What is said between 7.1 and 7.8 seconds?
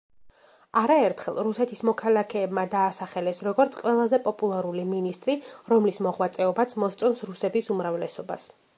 რუსების